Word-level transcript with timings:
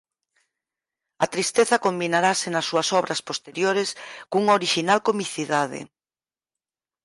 A 1.23 1.25
tristeza 1.33 1.81
combinarase 1.85 2.47
nas 2.51 2.65
súas 2.69 2.87
obras 2.99 3.21
posteriores 3.29 3.89
cunha 4.31 4.55
orixinal 4.59 4.99
comicidade. 5.09 5.79